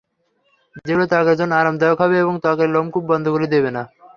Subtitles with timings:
[0.79, 3.83] যেগুলো ত্বকের জন্য আরামদায়ক হবে এবং ত্বকের লোমকূপ বন্ধ করে দেবে না।